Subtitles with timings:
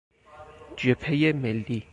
[0.77, 1.83] جبههی ملی